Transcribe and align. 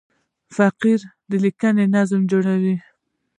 فقره 0.55 0.93
د 1.29 1.31
لیکني 1.43 1.85
نظم 1.95 2.21
جوړوي. 2.31 2.75